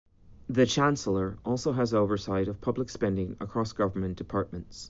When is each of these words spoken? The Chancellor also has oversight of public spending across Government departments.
The 0.49 0.65
Chancellor 0.65 1.37
also 1.45 1.73
has 1.73 1.93
oversight 1.93 2.47
of 2.47 2.59
public 2.59 2.89
spending 2.89 3.37
across 3.39 3.71
Government 3.71 4.17
departments. 4.17 4.79